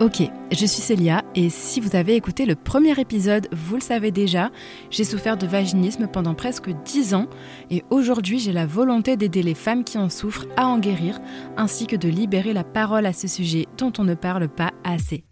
[0.00, 4.10] Ok, je suis Célia et si vous avez écouté le premier épisode, vous le savez
[4.10, 4.50] déjà,
[4.88, 7.26] j'ai souffert de vaginisme pendant presque 10 ans
[7.70, 11.20] et aujourd'hui j'ai la volonté d'aider les femmes qui en souffrent à en guérir
[11.58, 15.22] ainsi que de libérer la parole à ce sujet dont on ne parle pas assez.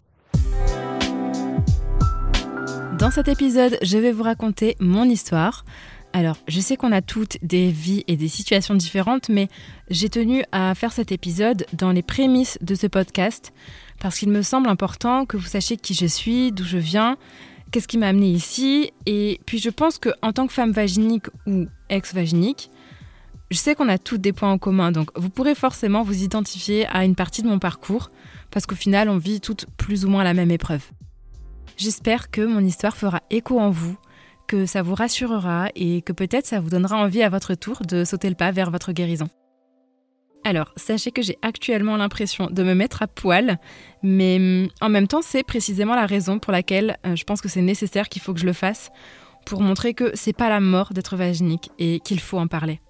[2.99, 5.65] Dans cet épisode, je vais vous raconter mon histoire.
[6.11, 9.47] Alors, je sais qu'on a toutes des vies et des situations différentes, mais
[9.89, 13.53] j'ai tenu à faire cet épisode dans les prémices de ce podcast
[13.99, 17.17] parce qu'il me semble important que vous sachiez qui je suis, d'où je viens,
[17.71, 18.91] qu'est-ce qui m'a amené ici.
[19.05, 22.71] Et puis je pense qu'en tant que femme vaginique ou ex-vaginique,
[23.51, 26.85] je sais qu'on a toutes des points en commun, donc vous pourrez forcément vous identifier
[26.87, 28.11] à une partie de mon parcours,
[28.51, 30.83] parce qu'au final, on vit toutes plus ou moins la même épreuve.
[31.77, 33.97] J'espère que mon histoire fera écho en vous,
[34.49, 38.03] que ça vous rassurera et que peut-être ça vous donnera envie à votre tour de
[38.03, 39.29] sauter le pas vers votre guérison.
[40.43, 43.59] Alors, sachez que j'ai actuellement l'impression de me mettre à poil,
[44.01, 47.47] mais hum, en même temps, c'est précisément la raison pour laquelle euh, je pense que
[47.47, 48.89] c'est nécessaire qu'il faut que je le fasse,
[49.45, 52.81] pour montrer que c'est pas la mort d'être vaginique et qu'il faut en parler.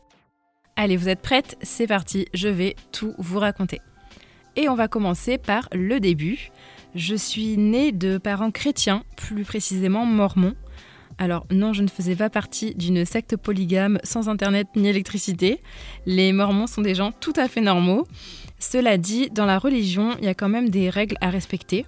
[0.77, 1.57] Allez, vous êtes prêtes?
[1.61, 3.81] C'est parti, je vais tout vous raconter.
[4.55, 6.51] Et on va commencer par le début.
[6.95, 10.55] Je suis née de parents chrétiens, plus précisément mormons.
[11.21, 15.59] Alors non, je ne faisais pas partie d'une secte polygame sans internet ni électricité.
[16.05, 18.07] Les mormons sont des gens tout à fait normaux.
[18.57, 21.85] Cela dit, dans la religion, il y a quand même des règles à respecter.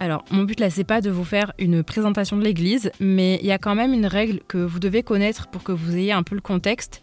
[0.00, 3.46] Alors, mon but là, c'est pas de vous faire une présentation de l'église, mais il
[3.46, 6.22] y a quand même une règle que vous devez connaître pour que vous ayez un
[6.22, 7.02] peu le contexte.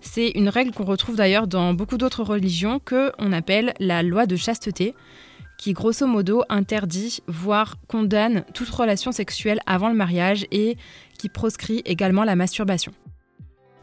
[0.00, 4.26] C'est une règle qu'on retrouve d'ailleurs dans beaucoup d'autres religions que on appelle la loi
[4.26, 4.94] de chasteté,
[5.58, 10.76] qui grosso modo interdit, voire condamne toute relation sexuelle avant le mariage et
[11.18, 12.92] qui proscrit également la masturbation.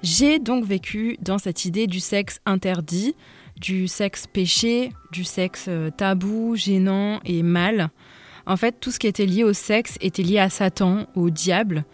[0.04, 3.16] J'ai donc vécu dans cette idée du sexe interdit,
[3.60, 7.90] du sexe péché, du sexe euh, tabou, gênant et mal.
[8.48, 11.86] En fait, tout ce qui était lié au sexe était lié à Satan, au diable.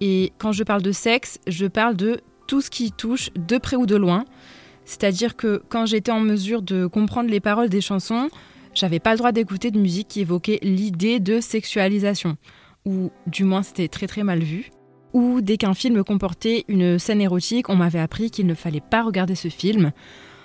[0.00, 3.76] Et quand je parle de sexe, je parle de tout ce qui touche de près
[3.76, 4.26] ou de loin.
[4.84, 8.28] C'est-à-dire que quand j'étais en mesure de comprendre les paroles des chansons,
[8.74, 12.36] j'avais pas le droit d'écouter de musique qui évoquait l'idée de sexualisation,
[12.84, 14.70] ou du moins c'était très très mal vu.
[15.12, 19.02] Ou dès qu'un film comportait une scène érotique, on m'avait appris qu'il ne fallait pas
[19.02, 19.92] regarder ce film.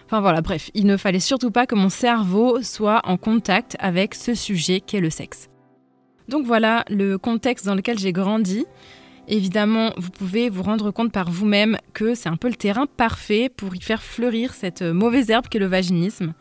[0.06, 4.14] Enfin voilà, bref, il ne fallait surtout pas que mon cerveau soit en contact avec
[4.14, 5.50] ce sujet qu'est le sexe.
[6.28, 8.66] Donc voilà le contexte dans lequel j'ai grandi.
[9.28, 13.50] Évidemment, vous pouvez vous rendre compte par vous-même que c'est un peu le terrain parfait
[13.50, 16.34] pour y faire fleurir cette mauvaise herbe qu'est le vaginisme.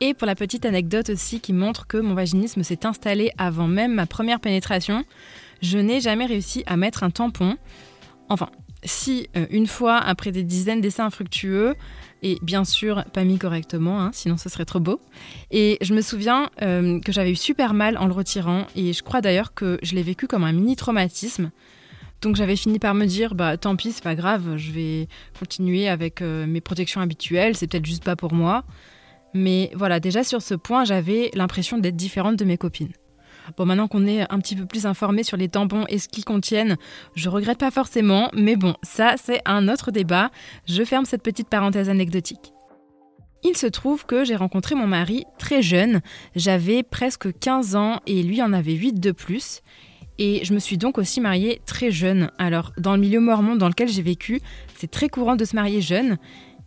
[0.00, 3.94] Et pour la petite anecdote aussi qui montre que mon vaginisme s'est installé avant même
[3.94, 5.04] ma première pénétration,
[5.60, 7.56] je n'ai jamais réussi à mettre un tampon.
[8.30, 8.48] Enfin,
[8.82, 11.74] si euh, une fois après des dizaines d'essais infructueux,
[12.22, 15.00] et bien sûr pas mis correctement, hein, sinon ce serait trop beau.
[15.50, 19.02] Et je me souviens euh, que j'avais eu super mal en le retirant, et je
[19.02, 21.50] crois d'ailleurs que je l'ai vécu comme un mini traumatisme.
[22.22, 25.88] Donc j'avais fini par me dire, bah tant pis, c'est pas grave, je vais continuer
[25.88, 28.64] avec euh, mes protections habituelles, c'est peut-être juste pas pour moi.
[29.34, 32.92] Mais voilà, déjà sur ce point, j'avais l'impression d'être différente de mes copines.
[33.56, 36.24] Bon, maintenant qu'on est un petit peu plus informé sur les tampons et ce qu'ils
[36.24, 36.76] contiennent,
[37.14, 40.30] je regrette pas forcément, mais bon, ça c'est un autre débat.
[40.68, 42.52] Je ferme cette petite parenthèse anecdotique.
[43.42, 46.00] Il se trouve que j'ai rencontré mon mari très jeune,
[46.36, 49.62] j'avais presque 15 ans et lui en avait 8 de plus.
[50.18, 52.30] Et je me suis donc aussi mariée très jeune.
[52.36, 54.42] Alors, dans le milieu mormon dans lequel j'ai vécu,
[54.76, 56.18] c'est très courant de se marier jeune.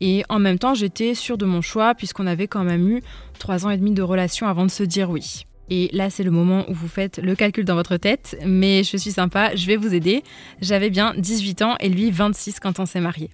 [0.06, 3.02] Et en même temps, j'étais sûre de mon choix puisqu'on avait quand même eu
[3.40, 5.46] trois ans et demi de relation avant de se dire oui.
[5.70, 8.98] Et là, c'est le moment où vous faites le calcul dans votre tête, mais je
[8.98, 10.22] suis sympa, je vais vous aider.
[10.60, 13.30] J'avais bien 18 ans et lui 26 quand on s'est marié.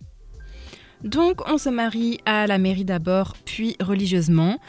[1.03, 4.59] Donc on se marie à la mairie d'abord, puis religieusement,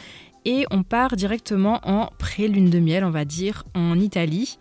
[0.43, 4.57] et on part directement en pré-lune de miel, on va dire, en Italie.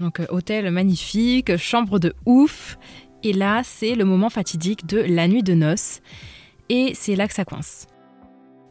[0.00, 2.78] Donc euh, hôtel magnifique, chambre de ouf.
[3.22, 6.00] Et là, c'est le moment fatidique de la nuit de noces.
[6.70, 7.88] Et c'est là que ça coince.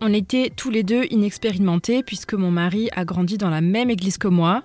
[0.02, 4.18] On était tous les deux inexpérimentés puisque mon mari a grandi dans la même église
[4.18, 4.64] que moi.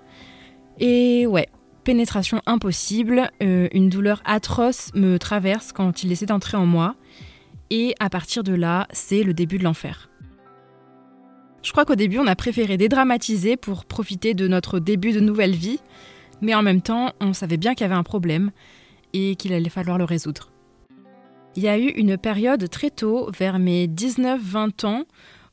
[0.79, 1.49] Et ouais,
[1.83, 6.95] pénétration impossible, euh, une douleur atroce me traverse quand il essaie d'entrer en moi.
[7.69, 10.09] Et à partir de là, c'est le début de l'enfer.
[11.61, 15.55] Je crois qu'au début, on a préféré dédramatiser pour profiter de notre début de nouvelle
[15.55, 15.81] vie,
[16.41, 18.51] mais en même temps, on savait bien qu'il y avait un problème
[19.11, 20.54] et qu'il allait falloir le résoudre
[21.55, 25.03] il y a eu une période très tôt, vers mes 19-20 ans,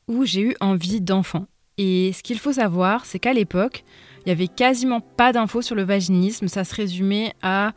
[0.07, 1.47] où j'ai eu envie d'enfant.
[1.77, 3.83] Et ce qu'il faut savoir, c'est qu'à l'époque,
[4.19, 6.47] il n'y avait quasiment pas d'infos sur le vaginisme.
[6.47, 7.73] Ça se résumait à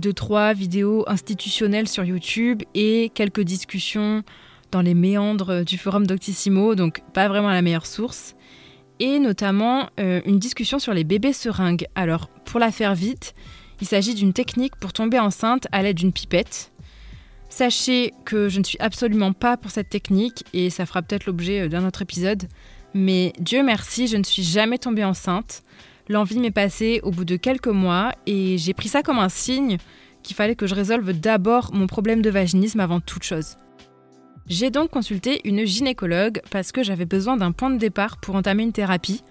[0.00, 4.22] deux, trois vidéos institutionnelles sur YouTube et quelques discussions
[4.72, 8.34] dans les méandres du forum Doctissimo, donc pas vraiment la meilleure source.
[8.98, 11.86] et notamment euh, une discussion sur les bébés seringues.
[11.94, 13.34] Alors, pour la faire vite,
[13.82, 16.72] il s'agit d'une technique pour tomber enceinte à l'aide d'une pipette.
[17.48, 21.62] Sachez que je ne suis absolument pas pour cette technique et ça fera peut-être l'objet
[21.62, 22.48] euh, d'un autre épisode,
[22.94, 25.62] mais Dieu merci, je ne suis jamais tombée enceinte.
[26.08, 29.78] L'envie m'est passée au bout de quelques mois et j'ai pris ça comme un signe
[30.22, 33.56] qu'il fallait que je résolve d'abord mon problème de vaginisme avant toute chose.
[34.48, 38.62] J'ai donc consulté une gynécologue parce que j'avais besoin d'un point de départ pour entamer
[38.62, 39.22] une thérapie.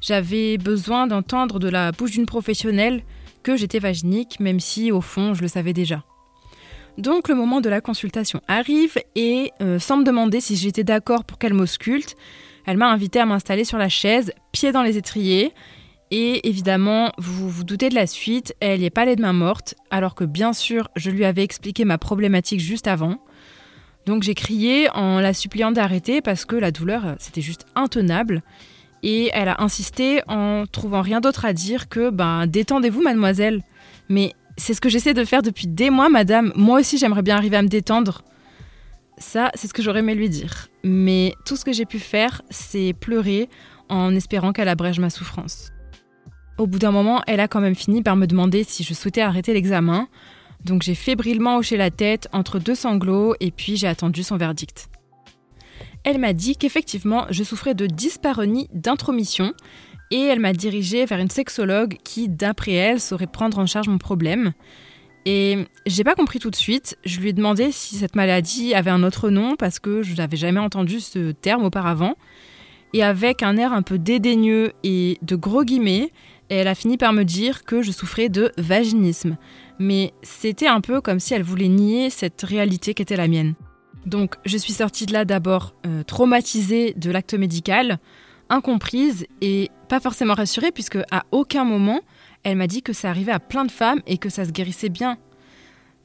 [0.00, 3.02] J'avais besoin d'entendre de la bouche d'une professionnelle
[3.42, 6.04] que j'étais vaginique, même si au fond je le savais déjà.
[6.98, 11.24] Donc le moment de la consultation arrive et euh, sans me demander si j'étais d'accord
[11.24, 12.16] pour qu'elle m'ausculte,
[12.66, 15.52] elle m'a invité à m'installer sur la chaise, pieds dans les étriers.
[16.10, 19.32] Et évidemment, vous vous doutez de la suite, elle n'y est pas allée de main
[19.32, 23.18] morte, alors que bien sûr, je lui avais expliqué ma problématique juste avant.
[24.06, 28.42] Donc j'ai crié en la suppliant d'arrêter parce que la douleur, c'était juste intenable.
[29.02, 33.62] Et elle a insisté en trouvant rien d'autre à dire que ben détendez-vous mademoiselle.
[34.08, 36.52] Mais c'est ce que j'essaie de faire depuis des mois madame.
[36.54, 38.22] Moi aussi j'aimerais bien arriver à me détendre.
[39.18, 40.68] Ça, c'est ce que j'aurais aimé lui dire.
[40.82, 43.48] Mais tout ce que j'ai pu faire, c'est pleurer
[43.88, 45.72] en espérant qu'elle abrège ma souffrance.
[46.58, 49.20] Au bout d'un moment, elle a quand même fini par me demander si je souhaitais
[49.20, 50.08] arrêter l'examen.
[50.64, 54.88] Donc j'ai fébrilement hoché la tête entre deux sanglots et puis j'ai attendu son verdict.
[56.04, 59.52] Elle m'a dit qu'effectivement je souffrais de dyspareunie d'intromission
[60.10, 63.98] et elle m'a dirigée vers une sexologue qui, d'après elle, saurait prendre en charge mon
[63.98, 64.52] problème.
[65.26, 66.96] Et j'ai pas compris tout de suite.
[67.04, 70.36] Je lui ai demandé si cette maladie avait un autre nom parce que je n'avais
[70.36, 72.14] jamais entendu ce terme auparavant.
[72.94, 76.10] Et avec un air un peu dédaigneux et de gros guillemets,
[76.48, 79.36] elle a fini par me dire que je souffrais de vaginisme
[79.80, 83.54] mais c'était un peu comme si elle voulait nier cette réalité qu'était la mienne.
[84.06, 87.98] Donc je suis sortie de là d'abord euh, traumatisée de l'acte médical,
[88.50, 92.00] incomprise et pas forcément rassurée puisque à aucun moment
[92.44, 94.88] elle m'a dit que ça arrivait à plein de femmes et que ça se guérissait
[94.88, 95.18] bien.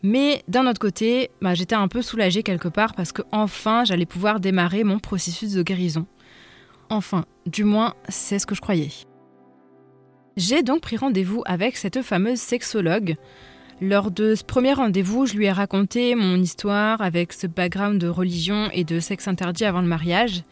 [0.04, 4.08] Mais d'un autre côté, bah, j'étais un peu soulagée quelque part parce que enfin j'allais
[4.08, 6.08] pouvoir démarrer mon processus de guérison.
[6.90, 8.90] Enfin, du moins, c'est ce que je croyais.
[10.36, 13.16] J'ai donc pris rendez-vous avec cette fameuse sexologue
[13.82, 18.08] lors de ce premier rendez-vous, je lui ai raconté mon histoire avec ce background de
[18.08, 20.44] religion et de sexe interdit avant le mariage.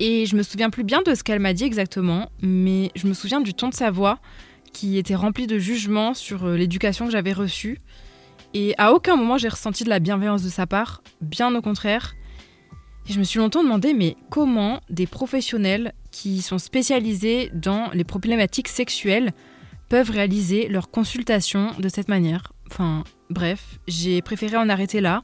[0.00, 3.14] Et je me souviens plus bien de ce qu'elle m'a dit exactement, mais je me
[3.14, 4.18] souviens du ton de sa voix
[4.72, 7.78] qui était rempli de jugement sur euh, l'éducation que j'avais reçue.
[8.54, 12.14] Et à aucun moment j'ai ressenti de la bienveillance de sa part, bien au contraire.
[13.08, 18.04] Et je me suis longtemps demandé, mais comment des professionnels qui sont spécialisés dans les
[18.04, 19.32] problématiques sexuelles
[19.88, 22.52] peuvent réaliser leur consultation de cette manière?
[22.70, 25.22] Enfin, bref, j'ai préféré en arrêter là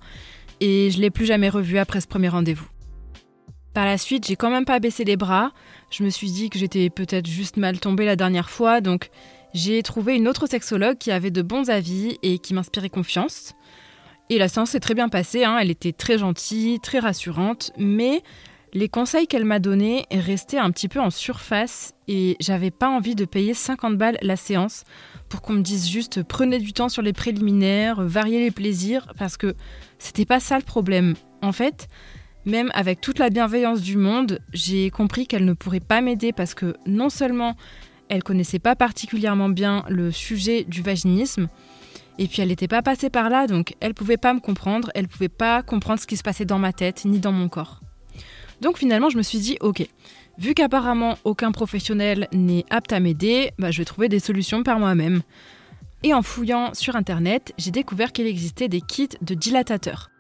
[0.61, 2.67] et je l'ai plus jamais revu après ce premier rendez-vous.
[3.75, 5.51] Par la suite, j'ai quand même pas baissé les bras.
[5.91, 9.11] Je me suis dit que j'étais peut-être juste mal tombée la dernière fois, donc
[9.53, 13.55] j'ai trouvé une autre sexologue qui avait de bons avis et qui m'inspirait confiance.
[14.31, 15.59] Et la séance s'est très bien passée, hein.
[15.59, 18.23] elle était très gentille, très rassurante, mais
[18.73, 23.15] les conseils qu'elle m'a donnés restaient un petit peu en surface et j'avais pas envie
[23.15, 24.85] de payer 50 balles la séance
[25.29, 29.37] pour qu'on me dise juste prenez du temps sur les préliminaires, variez les plaisirs, parce
[29.37, 29.55] que
[29.99, 31.15] c'était pas ça le problème.
[31.43, 31.89] En fait,
[32.47, 36.55] même avec toute la bienveillance du monde, j'ai compris qu'elle ne pourrait pas m'aider parce
[36.55, 37.57] que non seulement
[38.09, 41.49] elle connaissait pas particulièrement bien le sujet du vaginisme,
[42.19, 45.09] et puis elle n'était pas passée par là, donc elle pouvait pas me comprendre, elle
[45.09, 47.81] pouvait pas comprendre ce qui se passait dans ma tête ni dans mon corps.
[48.61, 49.87] Donc finalement, je me suis dit, ok,
[50.39, 54.79] vu qu'apparemment aucun professionnel n'est apte à m'aider, bah, je vais trouver des solutions par
[54.79, 55.23] moi-même.
[56.03, 60.11] Et en fouillant sur Internet, j'ai découvert qu'il existait des kits de dilatateurs.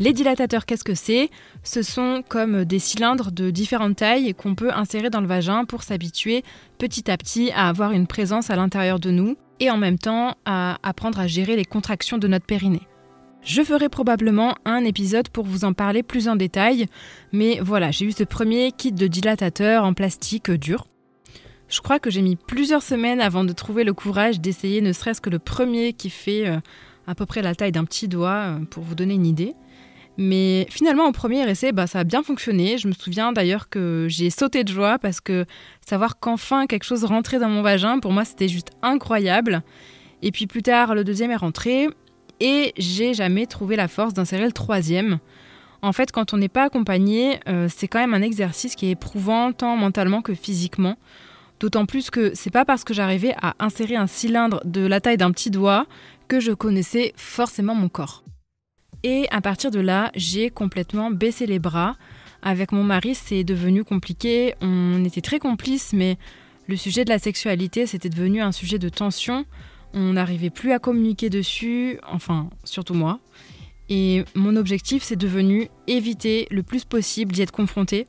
[0.00, 1.30] Les dilatateurs, qu'est-ce que c'est?
[1.62, 5.84] Ce sont comme des cylindres de différentes tailles qu'on peut insérer dans le vagin pour
[5.84, 6.42] s'habituer
[6.78, 10.36] petit à petit à avoir une présence à l'intérieur de nous et en même temps
[10.46, 12.88] à apprendre à gérer les contractions de notre périnée.
[13.42, 16.86] Je ferai probablement un épisode pour vous en parler plus en détail,
[17.30, 20.86] mais voilà, j'ai eu ce premier kit de dilatateur en plastique dur.
[21.68, 25.20] Je crois que j'ai mis plusieurs semaines avant de trouver le courage d'essayer ne serait-ce
[25.20, 26.58] que le premier qui fait euh,
[27.06, 29.54] à peu près la taille d'un petit doigt, euh, pour vous donner une idée.
[30.16, 32.78] Mais finalement, au premier essai, bah, ça a bien fonctionné.
[32.78, 35.44] Je me souviens d'ailleurs que j'ai sauté de joie parce que
[35.86, 39.62] savoir qu'enfin quelque chose rentrait dans mon vagin, pour moi, c'était juste incroyable.
[40.22, 41.88] Et puis plus tard, le deuxième est rentré
[42.40, 45.18] et j'ai jamais trouvé la force d'insérer le troisième.
[45.82, 48.92] En fait, quand on n'est pas accompagné, euh, c'est quand même un exercice qui est
[48.92, 50.96] éprouvant tant mentalement que physiquement.
[51.60, 55.16] D'autant plus que c'est pas parce que j'arrivais à insérer un cylindre de la taille
[55.16, 55.86] d'un petit doigt
[56.26, 58.24] que je connaissais forcément mon corps.
[59.04, 61.96] Et à partir de là, j'ai complètement baissé les bras
[62.42, 64.54] Avec mon mari, c'est devenu compliqué.
[64.62, 66.16] On était très complices, mais
[66.66, 69.44] le sujet de la sexualité, c'était devenu un sujet de tension.
[69.92, 73.20] On n'arrivait plus à communiquer dessus, enfin, surtout moi.
[73.90, 78.06] Et mon objectif, c'est devenu éviter le plus possible d'y être confronté.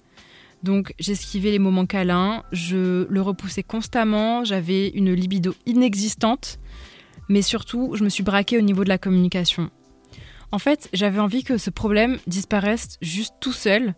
[0.63, 6.57] Donc j'esquivais les moments câlins, je le repoussais constamment, j'avais une libido inexistante,
[7.27, 9.69] mais surtout, je me suis braquée au niveau de la communication.
[10.51, 13.95] En fait, j'avais envie que ce problème disparaisse juste tout seul.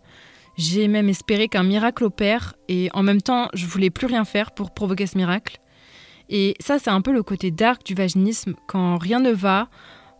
[0.56, 4.50] J'ai même espéré qu'un miracle opère et en même temps, je voulais plus rien faire
[4.50, 5.58] pour provoquer ce miracle.
[6.28, 8.54] Et ça, c'est un peu le côté dark du vaginisme.
[8.66, 9.68] Quand rien ne va,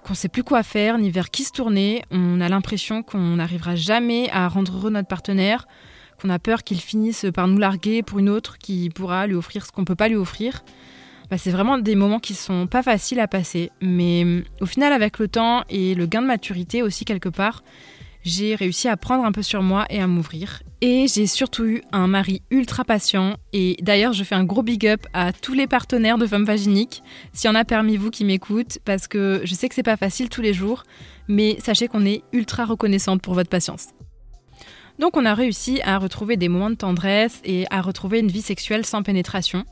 [0.04, 3.74] qu'on sait plus quoi faire, ni vers qui se tourner, on a l'impression qu'on n'arrivera
[3.74, 5.66] jamais à rendre heureux notre partenaire,
[6.20, 9.66] qu'on a peur qu'il finisse par nous larguer pour une autre qui pourra lui offrir
[9.66, 10.62] ce qu'on ne peut pas lui offrir.
[11.30, 13.70] Bah, c'est vraiment des moments qui sont pas faciles à passer.
[13.80, 17.62] Mais hum, au final, avec le temps et le gain de maturité aussi quelque part,
[18.24, 20.62] j'ai réussi à prendre un peu sur moi et à m'ouvrir.
[20.80, 23.36] Et j'ai surtout eu un mari ultra patient.
[23.52, 27.02] Et d'ailleurs, je fais un gros big up à tous les partenaires de Femmes Vaginiques,
[27.32, 29.96] s'il y en a parmi vous qui m'écoutent, parce que je sais que c'est pas
[29.96, 30.84] facile tous les jours,
[31.26, 33.88] mais sachez qu'on est ultra reconnaissante pour votre patience.
[34.98, 38.42] Donc on a réussi à retrouver des moments de tendresse et à retrouver une vie
[38.42, 39.64] sexuelle sans pénétration.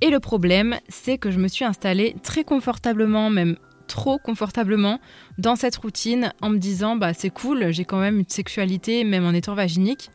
[0.00, 3.56] Et le problème, c'est que je me suis installée très confortablement, même
[3.88, 5.00] trop confortablement
[5.38, 9.24] dans cette routine en me disant bah c'est cool, j'ai quand même une sexualité même
[9.24, 10.10] en étant vaginique.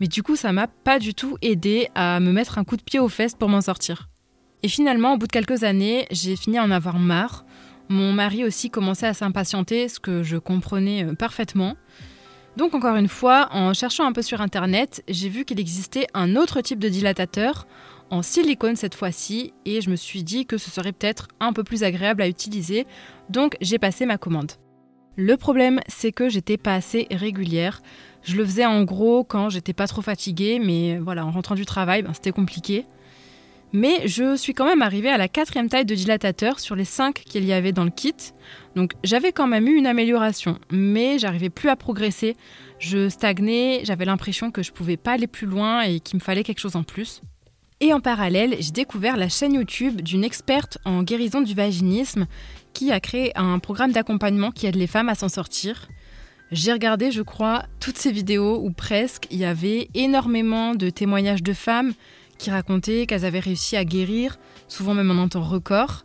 [0.00, 2.82] Mais du coup, ça m'a pas du tout aidé à me mettre un coup de
[2.82, 4.08] pied aux fesses pour m'en sortir.
[4.62, 7.44] Et finalement, au bout de quelques années, j'ai fini à en avoir marre.
[7.88, 11.76] Mon mari aussi commençait à s'impatienter, ce que je comprenais euh, parfaitement.
[12.56, 16.36] Donc encore une fois, en cherchant un peu sur Internet, j'ai vu qu'il existait un
[16.36, 17.66] autre type de dilatateur
[18.10, 21.64] en silicone cette fois-ci et je me suis dit que ce serait peut-être un peu
[21.64, 22.86] plus agréable à utiliser,
[23.28, 24.52] donc j'ai passé ma commande.
[25.16, 27.82] Le problème, c'est que j'étais pas assez régulière.
[28.22, 31.64] Je le faisais en gros quand j'étais pas trop fatiguée, mais voilà, en rentrant du
[31.64, 32.84] travail, ben, c'était compliqué.
[33.72, 37.24] Mais je suis quand même arrivée à la quatrième taille de dilatateur sur les cinq
[37.26, 38.14] qu'il y avait dans le kit.
[38.76, 42.36] Donc j'avais quand même eu une amélioration, mais j'arrivais plus à progresser.
[42.78, 46.44] Je stagnais, j'avais l'impression que je pouvais pas aller plus loin et qu'il me fallait
[46.44, 47.20] quelque chose en plus.
[47.80, 52.26] Et en parallèle, j'ai découvert la chaîne YouTube d'une experte en guérison du vaginisme
[52.72, 55.88] qui a créé un programme d'accompagnement qui aide les femmes à s'en sortir.
[56.52, 61.42] J'ai regardé, je crois, toutes ces vidéos où presque il y avait énormément de témoignages
[61.42, 61.94] de femmes
[62.38, 64.38] qui racontaient qu'elles avaient réussi à guérir,
[64.68, 66.04] souvent même en temps record.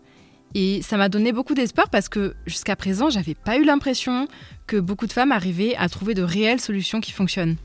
[0.55, 4.27] Et ça m'a donné beaucoup d'espoir parce que jusqu'à présent, j'avais pas eu l'impression
[4.65, 7.57] que beaucoup de femmes arrivaient à trouver de réelles solutions qui fonctionnent.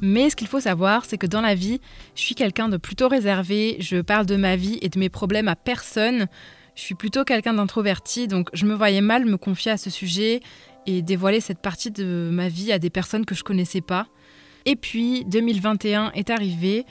[0.00, 1.80] Mais ce qu'il faut savoir, c'est que dans la vie,
[2.14, 5.48] je suis quelqu'un de plutôt réservé, je parle de ma vie et de mes problèmes
[5.48, 6.26] à personne.
[6.76, 10.40] Je suis plutôt quelqu'un d'introverti, donc je me voyais mal me confier à ce sujet
[10.86, 14.06] et dévoiler cette partie de ma vie à des personnes que je connaissais pas.
[14.64, 16.86] Et puis 2021 est arrivé,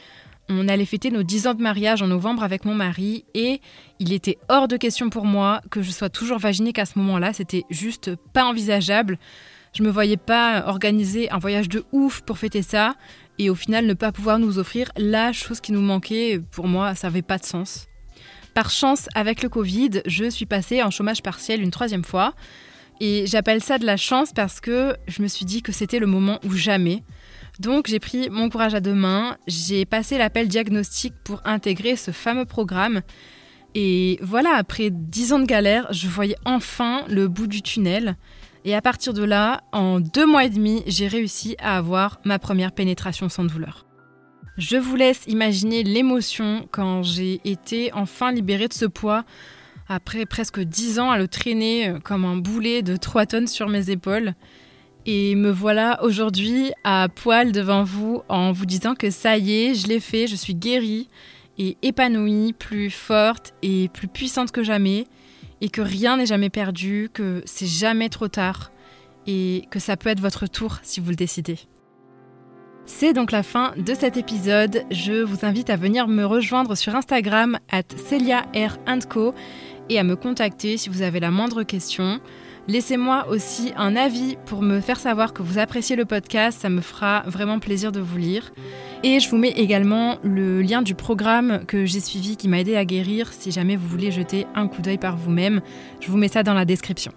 [0.49, 3.61] on allait fêter nos 10 ans de mariage en novembre avec mon mari et
[3.99, 7.33] il était hors de question pour moi que je sois toujours vaginique à ce moment-là,
[7.33, 9.17] c'était juste pas envisageable.
[9.77, 12.95] Je me voyais pas organiser un voyage de ouf pour fêter ça
[13.37, 16.95] et au final ne pas pouvoir nous offrir la chose qui nous manquait, pour moi,
[16.95, 17.85] ça n'avait pas de sens.
[18.55, 22.33] Par chance, avec le Covid, je suis passée en chômage partiel une troisième fois.
[23.01, 26.07] Et j'appelle ça de la chance parce que je me suis dit que c'était le
[26.07, 27.03] moment ou jamais.
[27.59, 32.09] Donc j'ai pris mon courage à deux mains, j'ai passé l'appel diagnostic pour intégrer ce
[32.09, 33.01] fameux programme.
[33.75, 38.17] Et voilà, après dix ans de galère, je voyais enfin le bout du tunnel.
[38.65, 42.39] Et à partir de là, en deux mois et demi, j'ai réussi à avoir ma
[42.39, 43.85] première pénétration sans douleur.
[44.57, 49.23] Je vous laisse imaginer l'émotion quand j'ai été enfin libérée de ce poids
[49.87, 53.69] après presque dix ans à le traîner euh, comme un boulet de 3 tonnes sur
[53.69, 54.33] mes épaules.
[55.05, 59.73] Et me voilà aujourd'hui à poil devant vous en vous disant que ça y est,
[59.73, 61.07] je l'ai fait, je suis guérie
[61.57, 65.05] et épanouie, plus forte et plus puissante que jamais
[65.61, 68.71] et que rien n'est jamais perdu, que c'est jamais trop tard
[69.25, 71.59] et que ça peut être votre tour si vous le décidez.
[72.85, 74.85] C'est donc la fin de cet épisode.
[74.91, 79.35] Je vous invite à venir me rejoindre sur Instagram at CeliaR&Co
[79.89, 82.21] et à me contacter si vous avez la moindre question.
[82.69, 86.81] Laissez-moi aussi un avis pour me faire savoir que vous appréciez le podcast, ça me
[86.81, 88.51] fera vraiment plaisir de vous lire.
[89.03, 92.75] Et je vous mets également le lien du programme que j'ai suivi qui m'a aidé
[92.75, 95.61] à guérir si jamais vous voulez jeter un coup d'œil par vous-même.
[95.99, 97.11] Je vous mets ça dans la description.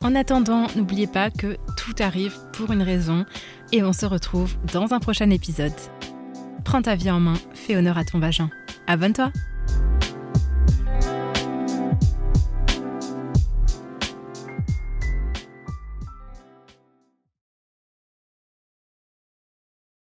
[0.00, 3.24] En attendant, n'oubliez pas que tout arrive pour une raison
[3.72, 5.72] et on se retrouve dans un prochain épisode.
[6.64, 8.50] Prends ta vie en main, fais honneur à ton vagin.
[8.86, 9.32] Abonne-toi